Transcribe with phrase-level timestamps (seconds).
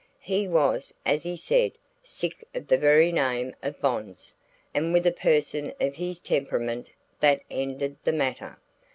[0.23, 4.35] He was, as he said, sick of the very name of bonds,
[4.73, 6.89] and with a person of his temperament
[7.19, 8.57] that ended the matter.